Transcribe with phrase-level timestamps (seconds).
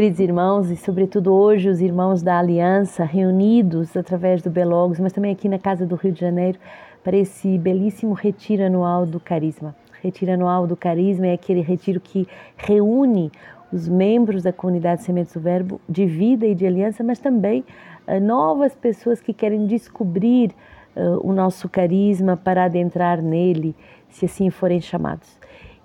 [0.00, 5.30] Queridos irmãos, e sobretudo hoje os irmãos da Aliança reunidos através do Belogos, mas também
[5.30, 6.58] aqui na Casa do Rio de Janeiro,
[7.04, 9.76] para esse belíssimo retiro anual do Carisma.
[10.00, 12.26] Retiro anual do Carisma é aquele retiro que
[12.56, 13.30] reúne
[13.70, 17.62] os membros da comunidade Sementes do Verbo de vida e de aliança, mas também
[18.08, 20.50] uh, novas pessoas que querem descobrir
[20.96, 23.76] uh, o nosso carisma para adentrar nele,
[24.08, 25.38] se assim forem chamados.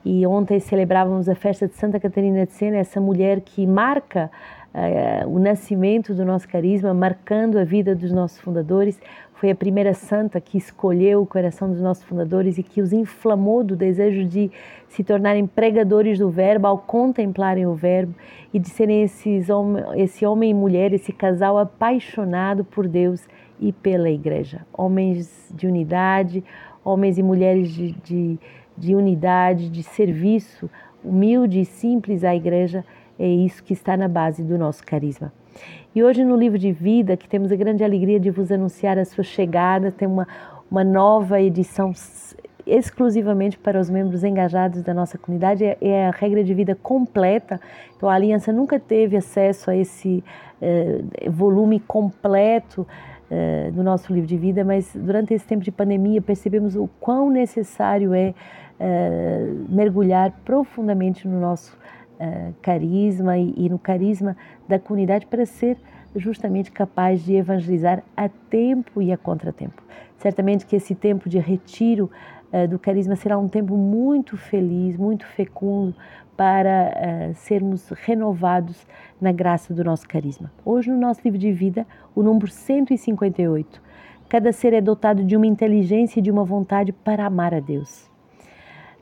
[0.06, 4.30] E ontem celebrávamos a festa de Santa Catarina de Sena, essa mulher que marca
[4.72, 9.02] uh, o nascimento do nosso carisma, marcando a vida dos nossos fundadores.
[9.34, 13.64] Foi a primeira santa que escolheu o coração dos nossos fundadores e que os inflamou
[13.64, 14.52] do desejo de
[14.88, 18.14] se tornarem pregadores do Verbo ao contemplarem o Verbo
[18.54, 19.48] e de serem esses
[19.96, 23.28] esse homem e mulher, esse casal apaixonado por Deus
[23.60, 24.62] e pela Igreja.
[24.72, 26.44] Homens de unidade,
[26.84, 28.40] homens e mulheres de, de
[28.78, 30.70] de unidade, de serviço
[31.04, 32.84] humilde e simples à igreja,
[33.18, 35.32] é isso que está na base do nosso carisma.
[35.94, 39.06] E hoje no livro de vida, que temos a grande alegria de vos anunciar a
[39.06, 40.28] sua chegada, tem uma,
[40.70, 41.94] uma nova edição
[42.66, 47.62] exclusivamente para os membros engajados da nossa comunidade, é, é a regra de vida completa.
[47.96, 50.24] Então a Aliança nunca teve acesso a esse
[50.62, 52.88] eh, volume completo
[53.30, 57.30] eh, do nosso livro de vida, mas durante esse tempo de pandemia percebemos o quão
[57.30, 58.34] necessário é
[58.78, 61.78] eh, mergulhar profundamente no nosso
[62.20, 64.36] uh, carisma e, e, no carisma
[64.68, 65.78] da comunidade para ser
[66.14, 69.82] justamente capaz de evangelizar a tempo e a contratempo.
[70.18, 72.12] Certamente que esse tempo de retiro
[72.52, 75.96] uh, do carisma será um tempo muito feliz, muito fecundo
[76.36, 78.86] para sermos renovados
[79.22, 80.52] na graça do nosso carisma.
[80.66, 83.82] Hoje, no nosso livro de vida, o número 158.
[84.28, 88.14] Cada ser é dotado de uma inteligência e de uma vontade para amar a Deus.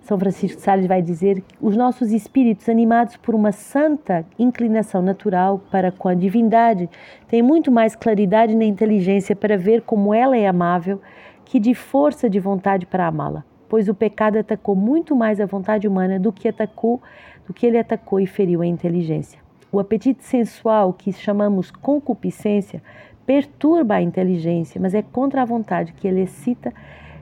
[0.03, 5.01] São Francisco de Sales vai dizer que os nossos espíritos, animados por uma santa inclinação
[5.01, 6.89] natural para com a divindade,
[7.29, 10.99] têm muito mais claridade na inteligência para ver como ela é amável
[11.45, 15.87] que de força de vontade para amá-la, pois o pecado atacou muito mais a vontade
[15.87, 17.01] humana do que atacou,
[17.47, 19.39] do que ele atacou e feriu a inteligência.
[19.71, 22.83] O apetite sensual, que chamamos concupiscência,
[23.25, 26.73] perturba a inteligência, mas é contra a vontade que ele excita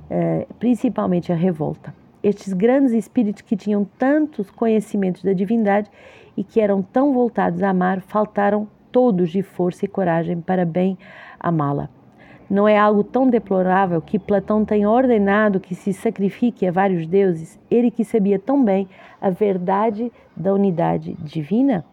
[0.10, 5.90] eh, principalmente a revolta estes grandes espíritos que tinham tantos conhecimentos da divindade
[6.36, 10.98] e que eram tão voltados a amar, faltaram todos de força e coragem para bem
[11.40, 11.90] amá-la.
[12.50, 17.58] Não é algo tão deplorável que Platão tenha ordenado que se sacrifique a vários deuses,
[17.72, 18.90] ele que sabia tão bem
[19.22, 21.86] a verdade da unidade divina?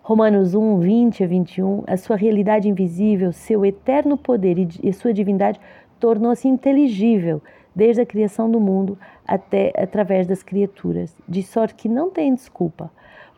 [0.00, 5.60] Romanos 1, 20 a 21, a sua realidade invisível, seu eterno poder e sua divindade
[5.98, 7.42] tornou-se inteligível
[7.74, 12.90] desde a criação do mundo até através das criaturas, de sorte que não têm desculpa,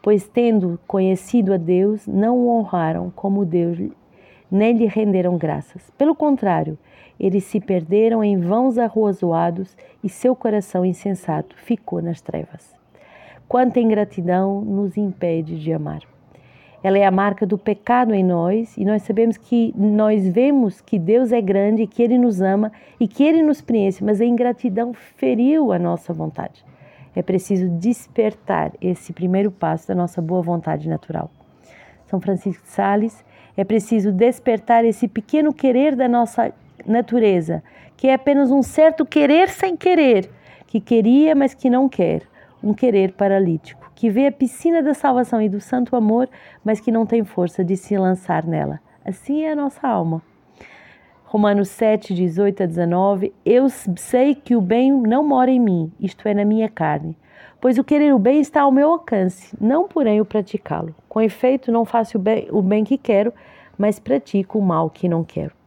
[0.03, 3.79] pois tendo conhecido a Deus, não o honraram como Deus,
[4.51, 5.91] nem lhe renderam graças.
[5.97, 6.79] Pelo contrário,
[7.19, 12.75] eles se perderam em vãos arruazoados e seu coração insensato ficou nas trevas.
[13.49, 16.14] Quanta ingratidão nos impede de amar.
[16.85, 20.99] Ela é a marca do pecado em nós e nós sabemos que nós vemos que
[20.99, 24.93] Deus é grande, que Ele nos ama e que Ele nos preenche, mas a ingratidão
[24.93, 26.63] feriu a nossa vontade.
[27.17, 31.31] É preciso despertar esse primeiro passo da nossa boa vontade natural.
[32.05, 33.25] São Francisco de Sales,
[33.57, 36.53] é preciso despertar esse pequeno querer da nossa
[36.85, 37.65] natureza,
[37.97, 40.29] que é apenas um certo querer sem querer,
[40.67, 42.25] que queria, mas que não quer,
[42.63, 46.29] um querer paralítico que vê a piscina da salvação e do santo amor,
[46.65, 48.81] mas que não tem força de se lançar nela.
[49.05, 50.23] Assim é a nossa alma.
[51.25, 56.29] Romanos 7, 18 a 19: Eu sei que o bem não mora em mim, isto
[56.29, 57.17] é, na minha carne.
[57.61, 60.95] Pois o querer o bem está ao meu alcance, não porém o praticá-lo.
[61.09, 63.33] Com efeito, não faço o bem, o bem que quero,
[63.77, 65.64] mas pratico o mal que não quero.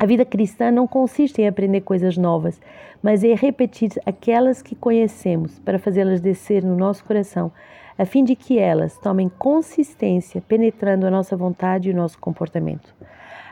[0.00, 2.58] A vida cristã não consiste em aprender coisas novas,
[3.02, 7.52] mas em repetir aquelas que conhecemos para fazê-las descer no nosso coração,
[7.98, 12.94] a fim de que elas tomem consistência, penetrando a nossa vontade e o nosso comportamento.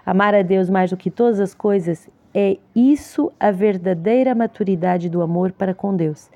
[0.07, 5.21] Amar a Deus mais do que todas as coisas é isso a verdadeira maturidade do
[5.21, 6.31] amor para com Deus.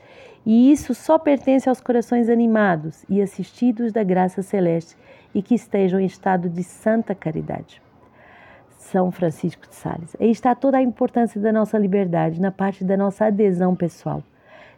[0.44, 4.94] E isso só pertence aos corações animados e assistidos da graça celeste
[5.34, 7.80] e que estejam em estado de santa caridade.
[8.82, 10.16] São Francisco de Sales.
[10.20, 14.22] Aí está toda a importância da nossa liberdade na parte da nossa adesão pessoal.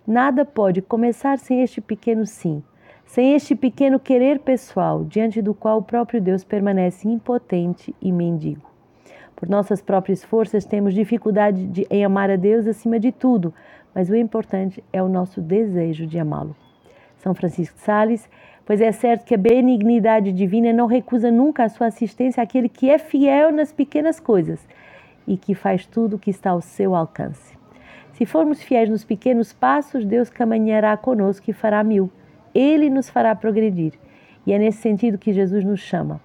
[0.06, 2.62] Nada pode começar sem este pequeno sim,
[3.06, 8.70] sem este pequeno querer pessoal, diante do qual o próprio Deus permanece impotente e mendigo.
[9.34, 13.52] Por nossas próprias forças temos dificuldade de, em amar a Deus acima de tudo,
[13.94, 16.54] mas o importante é o nosso desejo de amá-lo.
[17.16, 18.28] São Francisco de Sales
[18.64, 22.90] pois é certo que a benignidade divina não recusa nunca a sua assistência àquele que
[22.90, 24.66] é fiel nas pequenas coisas
[25.26, 27.54] e que faz tudo o que está ao seu alcance.
[28.12, 32.10] Se formos fiéis nos pequenos passos, Deus caminhará conosco e fará mil.
[32.54, 33.94] Ele nos fará progredir.
[34.46, 36.20] E é nesse sentido que Jesus nos chama.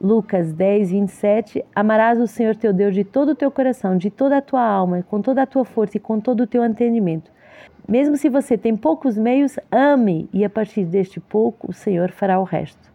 [0.00, 4.38] Lucas 10, 27, amarás o Senhor teu Deus de todo o teu coração, de toda
[4.38, 7.30] a tua alma, com toda a tua força e com todo o teu entendimento.
[7.88, 12.38] Mesmo se você tem poucos meios, ame, e a partir deste pouco o Senhor fará
[12.38, 12.92] o resto.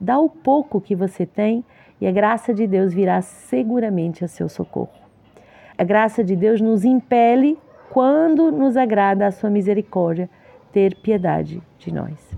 [0.00, 1.64] Dá o pouco que você tem
[2.00, 4.92] e a graça de Deus virá seguramente a seu socorro.
[5.78, 7.58] A graça de Deus nos impele,
[7.90, 10.28] quando nos agrada a sua misericórdia,
[10.72, 12.36] ter piedade de nós.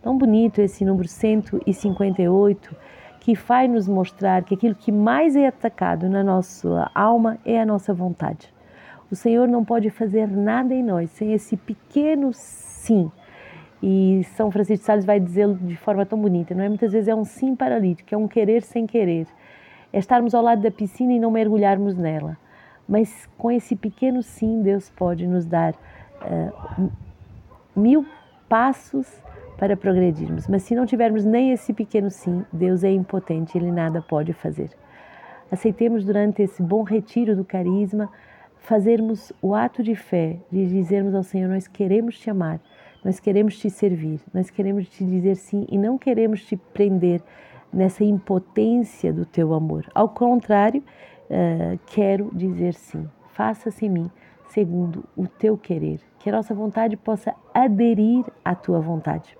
[0.00, 2.74] Tão bonito esse número 158
[3.20, 7.66] que faz nos mostrar que aquilo que mais é atacado na nossa alma é a
[7.66, 8.52] nossa vontade.
[9.12, 13.12] O Senhor não pode fazer nada em nós sem esse pequeno sim.
[13.82, 16.68] E São Francisco de Sales vai dizê-lo de forma tão bonita, não é?
[16.68, 19.26] Muitas vezes é um sim paralítico, é um querer sem querer.
[19.92, 22.38] É estarmos ao lado da piscina e não mergulharmos nela.
[22.88, 26.90] Mas com esse pequeno sim, Deus pode nos dar uh,
[27.76, 28.06] mil
[28.48, 29.06] passos
[29.58, 30.48] para progredirmos.
[30.48, 34.70] Mas se não tivermos nem esse pequeno sim, Deus é impotente, Ele nada pode fazer.
[35.50, 38.08] Aceitemos durante esse bom retiro do carisma
[38.62, 42.60] fazermos o ato de fé, de dizermos ao Senhor: Nós queremos te amar,
[43.04, 47.20] nós queremos te servir, nós queremos te dizer sim e não queremos te prender
[47.72, 49.86] nessa impotência do teu amor.
[49.94, 50.82] Ao contrário,
[51.30, 53.08] uh, quero dizer sim.
[53.32, 54.10] Faça-se em mim
[54.48, 59.36] segundo o teu querer, que a nossa vontade possa aderir à tua vontade.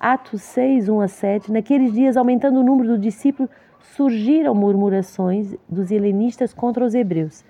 [0.00, 3.48] Atos 6, 1 a 7, naqueles dias, aumentando o número dos discípulos,
[3.78, 7.44] surgiram murmurações dos helenistas contra os hebreus.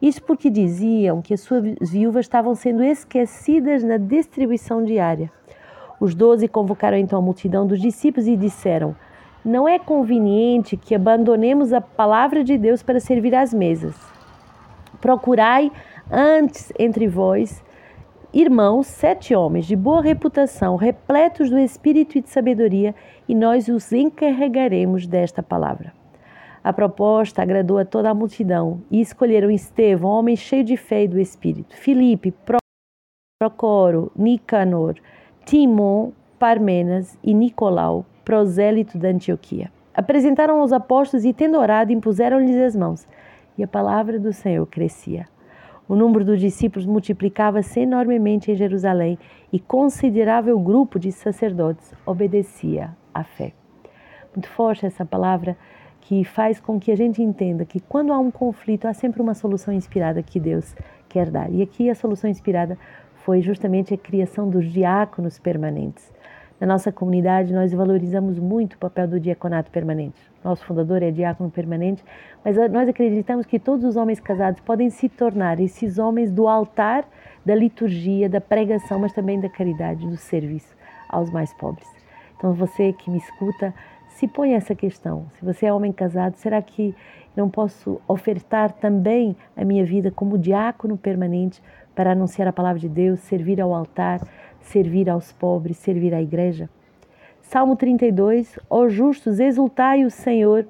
[0.00, 5.30] Isso porque diziam que as suas viúvas estavam sendo esquecidas na distribuição diária.
[6.00, 8.94] Os doze convocaram então a multidão dos discípulos e disseram:
[9.44, 13.96] Não é conveniente que abandonemos a palavra de Deus para servir às mesas.
[15.00, 15.72] Procurai
[16.10, 17.62] antes entre vós
[18.32, 22.94] irmãos, sete homens de boa reputação, repletos do espírito e de sabedoria,
[23.26, 25.97] e nós os encarregaremos desta palavra.
[26.62, 31.08] A proposta agradou a toda a multidão e escolheram Estevão, homem cheio de fé e
[31.08, 32.34] do espírito, Filipe,
[33.40, 34.96] Procoro, Nicanor,
[35.44, 39.72] Timon, Parmenas e Nicolau, prosélito da Antioquia.
[39.94, 43.08] Apresentaram aos apóstolos e, tendo orado, impuseram-lhes as mãos,
[43.56, 45.26] e a palavra do Senhor crescia.
[45.88, 49.18] O número dos discípulos multiplicava-se enormemente em Jerusalém
[49.52, 53.54] e considerável grupo de sacerdotes obedecia à fé.
[54.34, 55.56] Muito forte essa palavra
[56.08, 59.34] que faz com que a gente entenda que quando há um conflito há sempre uma
[59.34, 60.74] solução inspirada que Deus
[61.06, 61.52] quer dar.
[61.52, 62.78] E aqui a solução inspirada
[63.26, 66.10] foi justamente a criação dos diáconos permanentes.
[66.58, 70.18] Na nossa comunidade, nós valorizamos muito o papel do diaconato permanente.
[70.42, 72.02] Nosso fundador é diácono permanente,
[72.42, 77.06] mas nós acreditamos que todos os homens casados podem se tornar esses homens do altar,
[77.44, 80.74] da liturgia, da pregação, mas também da caridade, do serviço
[81.06, 81.86] aos mais pobres.
[82.38, 83.74] Então, você que me escuta,
[84.08, 85.26] se põe essa questão.
[85.38, 86.94] Se você é homem casado, será que
[87.36, 91.62] não posso ofertar também a minha vida como diácono permanente
[91.94, 94.20] para anunciar a palavra de Deus, servir ao altar?
[94.68, 96.68] servir aos pobres, servir à igreja.
[97.40, 100.66] Salmo 32: Ó justos, exultai o Senhor,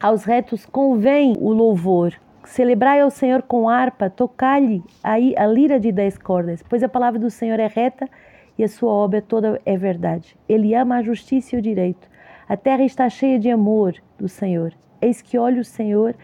[0.00, 2.14] aos retos convém o louvor.
[2.44, 7.30] Celebrai ao Senhor com harpa, tocai-lhe a lira de dez cordas, pois a palavra do
[7.30, 8.08] Senhor é reta
[8.56, 10.36] e a sua obra toda é verdade.
[10.48, 12.08] Ele ama a justiça e o direito.
[12.50, 14.74] A terra está cheia de amor do Senhor.
[15.00, 16.16] Eis que olha o Senhor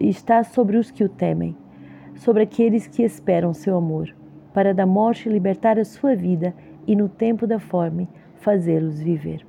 [0.00, 1.56] e está sobre os que o temem,
[2.14, 4.14] sobre aqueles que esperam seu amor
[4.54, 6.54] para da morte libertar a sua vida
[6.86, 9.44] e no tempo da fome fazê-los viver.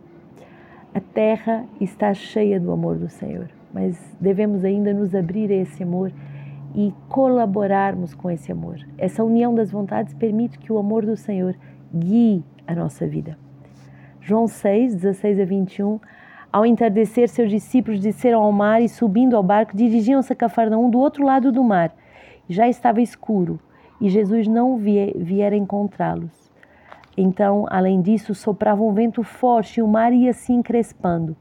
[0.91, 5.83] A terra está cheia do amor do Senhor, mas devemos ainda nos abrir a esse
[5.83, 6.11] amor
[6.73, 8.79] e colaborarmos com esse amor.
[8.97, 11.55] Essa união das vontades permite que o amor do Senhor
[11.93, 13.37] guie a nossa vida.
[14.19, 15.99] João 6, 16 a 21.
[16.53, 20.99] Ao entardecer, seus discípulos desceram ao mar e, subindo ao barco, dirigiam-se a Cafarnaum do
[20.99, 21.91] outro lado do mar.
[22.47, 23.59] Já estava escuro
[23.99, 26.51] e Jesus não viera encontrá-los.
[27.17, 31.35] Então, além disso, soprava um vento forte e o mar ia se encrespando.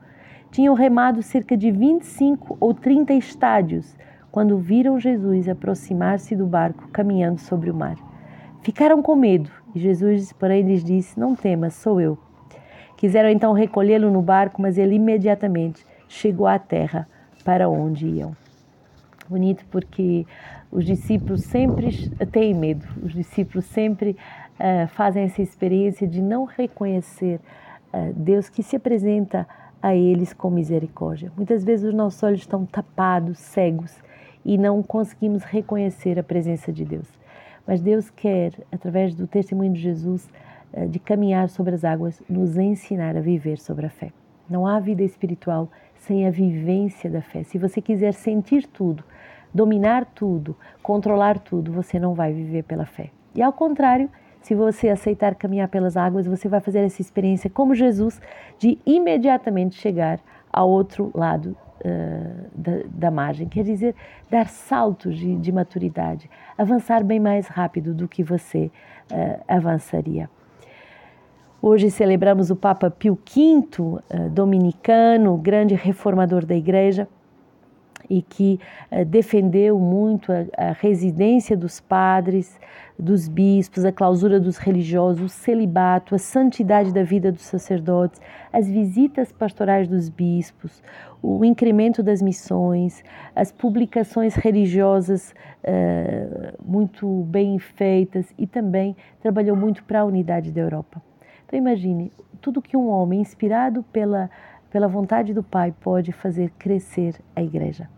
[0.51, 3.95] Tinham remado cerca de 25 ou 30 estádios
[4.31, 7.97] quando viram Jesus aproximar-se do barco caminhando sobre o mar.
[8.63, 12.17] Ficaram com medo e Jesus, porém, lhes disse: Não temas, sou eu.
[13.03, 17.09] Quiseram então recolhê-lo no barco, mas ele imediatamente chegou à terra
[17.45, 18.31] para onde iam.
[19.29, 20.25] Bonito porque
[20.71, 27.41] os discípulos sempre têm medo, os discípulos sempre uh, fazem essa experiência de não reconhecer
[27.93, 29.49] uh, Deus que se apresenta
[29.83, 31.33] a eles com misericórdia.
[31.37, 34.01] Muitas vezes os nossos olhos estão tapados, cegos
[34.45, 37.09] e não conseguimos reconhecer a presença de Deus.
[37.67, 40.31] Mas Deus quer, através do testemunho de Jesus,
[40.89, 44.13] de caminhar sobre as águas, nos ensinar a viver sobre a fé.
[44.49, 47.43] Não há vida espiritual sem a vivência da fé.
[47.43, 49.05] Se você quiser sentir tudo,
[49.55, 53.11] dominar tudo, controlar tudo, você não vai viver pela fé.
[53.35, 54.11] E ao contrário,
[54.41, 58.21] se você aceitar caminhar pelas águas, você vai fazer essa experiência como Jesus
[58.59, 60.19] de imediatamente chegar
[60.53, 63.49] ao outro lado uh, da, da, margem.
[63.49, 63.95] Quer dizer,
[64.29, 68.71] dar saltos de, de, maturidade, avançar bem mais rápido do que você
[69.11, 70.29] uh, avançaria.
[71.65, 74.01] Hoje celebramos o Papa Pio V, uh,
[74.31, 77.07] dominicano, grande reformador da Igreja
[78.11, 78.59] e que
[78.91, 82.59] uh, defendeu muito a, a, residência dos padres,
[82.99, 88.21] dos bispos, a clausura dos religiosos, o celibato, a santidade da vida dos sacerdotes,
[88.53, 90.83] as visitas pastorais dos bispos,
[91.23, 93.05] o incremento das missões,
[93.37, 100.61] as publicações religiosas uh, muito bem feitas e também trabalhou muito para a unidade da
[100.61, 101.01] Europa.
[101.53, 104.31] Então imagine tudo que um homem inspirado pela
[104.71, 107.91] pela vontade do Pai pode fazer crescer a igreja.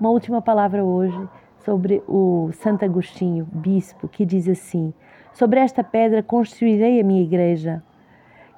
[0.00, 1.28] Uma última palavra hoje
[1.60, 4.92] sobre o Santo Agostinho, bispo, que diz assim:
[5.32, 7.80] Sobre esta pedra construirei a minha igreja.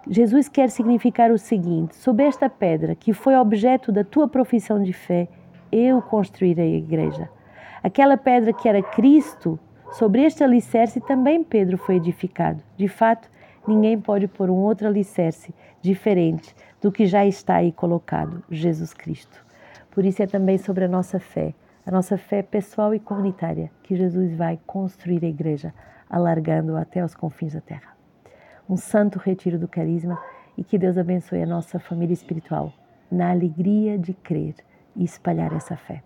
[0.08, 4.94] Jesus quer significar o seguinte: sobre esta pedra, que foi objeto da tua profissão de
[4.94, 5.28] fé,
[5.70, 7.28] eu construirei a igreja.
[7.82, 9.60] Aquela pedra que era Cristo,
[9.90, 12.62] sobre este alicerce também Pedro foi edificado.
[12.78, 13.28] De fato,
[13.66, 19.44] ninguém pode pôr um outro alicerce diferente do que já está aí colocado, Jesus Cristo.
[19.90, 21.54] Por isso é também sobre a nossa fé,
[21.84, 25.74] a nossa fé pessoal e comunitária, que Jesus vai construir a igreja,
[26.08, 27.96] alargando até os confins da terra.
[28.68, 30.18] Um santo retiro do carisma
[30.56, 32.72] e que Deus abençoe a nossa família espiritual
[33.10, 34.54] na alegria de crer
[34.96, 36.02] e espalhar essa fé.